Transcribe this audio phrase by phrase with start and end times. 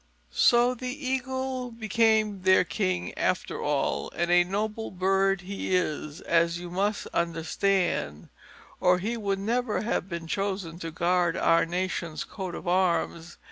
[0.33, 6.57] So the Eagle became their king, after all; and a noble bird he is, as
[6.57, 8.29] you must understand,
[8.79, 13.37] or he would never have been chosen to guard our nation's coat of arms.